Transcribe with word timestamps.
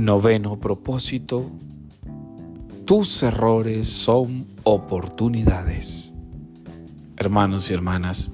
Noveno 0.00 0.58
propósito. 0.58 1.50
Tus 2.86 3.22
errores 3.22 3.86
son 3.86 4.46
oportunidades. 4.62 6.14
Hermanos 7.18 7.70
y 7.70 7.74
hermanas, 7.74 8.32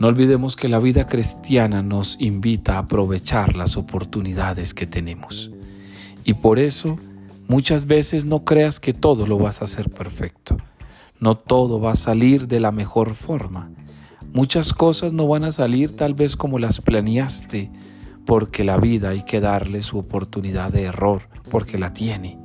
no 0.00 0.08
olvidemos 0.08 0.56
que 0.56 0.68
la 0.68 0.80
vida 0.80 1.06
cristiana 1.06 1.80
nos 1.80 2.20
invita 2.20 2.74
a 2.74 2.78
aprovechar 2.78 3.54
las 3.54 3.76
oportunidades 3.76 4.74
que 4.74 4.88
tenemos. 4.88 5.52
Y 6.24 6.34
por 6.34 6.58
eso, 6.58 6.98
muchas 7.46 7.86
veces 7.86 8.24
no 8.24 8.44
creas 8.44 8.80
que 8.80 8.92
todo 8.92 9.28
lo 9.28 9.38
vas 9.38 9.60
a 9.60 9.66
hacer 9.66 9.90
perfecto. 9.90 10.56
No 11.20 11.36
todo 11.36 11.80
va 11.80 11.92
a 11.92 11.96
salir 11.96 12.48
de 12.48 12.58
la 12.58 12.72
mejor 12.72 13.14
forma. 13.14 13.70
Muchas 14.32 14.74
cosas 14.74 15.12
no 15.12 15.28
van 15.28 15.44
a 15.44 15.52
salir 15.52 15.94
tal 15.94 16.14
vez 16.14 16.34
como 16.34 16.58
las 16.58 16.80
planeaste, 16.80 17.70
porque 18.26 18.64
la 18.64 18.76
vida 18.76 19.10
hay 19.10 19.22
que 19.22 19.40
darle 19.40 19.80
su 19.82 19.98
oportunidad 19.98 20.72
de 20.72 20.82
error, 20.82 21.22
porque 21.48 21.78
la 21.78 21.94
tiene. 21.94 22.38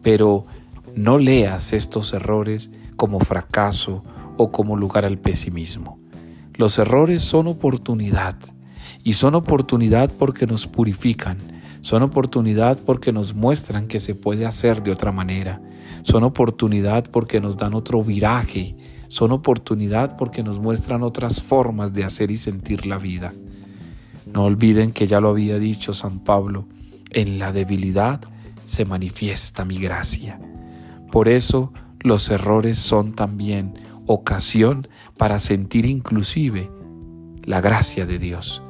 Pero 0.00 0.46
no 0.94 1.18
leas 1.18 1.72
estos 1.72 2.14
errores 2.14 2.70
como 2.96 3.18
fracaso 3.20 4.02
o 4.36 4.52
como 4.52 4.76
lugar 4.76 5.04
al 5.04 5.18
pesimismo. 5.18 5.98
Los 6.54 6.78
errores 6.78 7.22
son 7.22 7.48
oportunidad 7.48 8.36
y 9.02 9.14
son 9.14 9.34
oportunidad 9.34 10.12
porque 10.16 10.46
nos 10.46 10.66
purifican, 10.66 11.38
son 11.80 12.02
oportunidad 12.02 12.78
porque 12.78 13.12
nos 13.12 13.34
muestran 13.34 13.88
que 13.88 13.98
se 13.98 14.14
puede 14.14 14.46
hacer 14.46 14.82
de 14.82 14.92
otra 14.92 15.10
manera, 15.10 15.60
son 16.02 16.22
oportunidad 16.22 17.10
porque 17.10 17.40
nos 17.40 17.56
dan 17.56 17.74
otro 17.74 18.02
viraje, 18.04 18.76
son 19.08 19.32
oportunidad 19.32 20.16
porque 20.16 20.42
nos 20.42 20.58
muestran 20.60 21.02
otras 21.02 21.42
formas 21.42 21.92
de 21.92 22.04
hacer 22.04 22.30
y 22.30 22.36
sentir 22.36 22.86
la 22.86 22.98
vida. 22.98 23.32
No 24.32 24.44
olviden 24.44 24.92
que 24.92 25.06
ya 25.06 25.20
lo 25.20 25.28
había 25.28 25.58
dicho 25.58 25.92
San 25.92 26.20
Pablo, 26.20 26.66
en 27.10 27.38
la 27.38 27.52
debilidad 27.52 28.20
se 28.64 28.84
manifiesta 28.84 29.64
mi 29.64 29.78
gracia. 29.78 30.40
Por 31.10 31.28
eso 31.28 31.72
los 32.00 32.30
errores 32.30 32.78
son 32.78 33.12
también 33.12 33.74
ocasión 34.06 34.88
para 35.18 35.38
sentir 35.38 35.84
inclusive 35.84 36.70
la 37.44 37.60
gracia 37.60 38.06
de 38.06 38.18
Dios. 38.18 38.62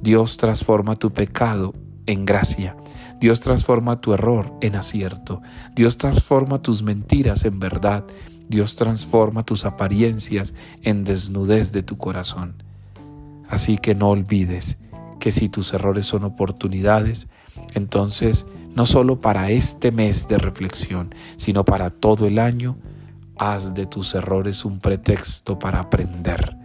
Dios 0.00 0.36
transforma 0.36 0.96
tu 0.96 1.12
pecado 1.12 1.74
en 2.06 2.24
gracia. 2.24 2.76
Dios 3.20 3.40
transforma 3.40 4.00
tu 4.00 4.14
error 4.14 4.54
en 4.60 4.76
acierto. 4.76 5.42
Dios 5.74 5.96
transforma 5.96 6.62
tus 6.62 6.82
mentiras 6.82 7.44
en 7.44 7.58
verdad. 7.58 8.04
Dios 8.48 8.76
transforma 8.76 9.44
tus 9.44 9.64
apariencias 9.64 10.54
en 10.82 11.04
desnudez 11.04 11.72
de 11.72 11.82
tu 11.82 11.98
corazón. 11.98 12.62
Así 13.48 13.78
que 13.78 13.94
no 13.94 14.10
olvides 14.10 14.78
que 15.18 15.32
si 15.32 15.48
tus 15.48 15.72
errores 15.74 16.06
son 16.06 16.24
oportunidades, 16.24 17.28
entonces 17.74 18.46
no 18.74 18.86
solo 18.86 19.20
para 19.20 19.50
este 19.50 19.90
mes 19.90 20.28
de 20.28 20.38
reflexión, 20.38 21.14
sino 21.36 21.64
para 21.64 21.90
todo 21.90 22.26
el 22.26 22.38
año, 22.38 22.76
haz 23.38 23.74
de 23.74 23.86
tus 23.86 24.14
errores 24.14 24.64
un 24.64 24.78
pretexto 24.78 25.58
para 25.58 25.80
aprender. 25.80 26.56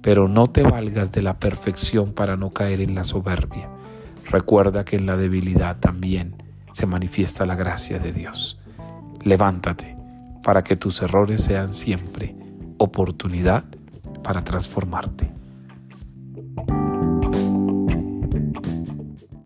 Pero 0.00 0.28
no 0.28 0.48
te 0.48 0.62
valgas 0.62 1.12
de 1.12 1.22
la 1.22 1.38
perfección 1.38 2.12
para 2.12 2.36
no 2.36 2.50
caer 2.50 2.80
en 2.80 2.94
la 2.94 3.04
soberbia. 3.04 3.68
Recuerda 4.28 4.84
que 4.84 4.96
en 4.96 5.06
la 5.06 5.16
debilidad 5.16 5.78
también 5.78 6.42
se 6.72 6.86
manifiesta 6.86 7.44
la 7.44 7.54
gracia 7.54 7.98
de 7.98 8.12
Dios. 8.12 8.58
Levántate 9.22 9.96
para 10.42 10.64
que 10.64 10.76
tus 10.76 11.02
errores 11.02 11.44
sean 11.44 11.68
siempre 11.68 12.34
oportunidad 12.78 13.64
para 14.22 14.42
transformarte. 14.42 15.31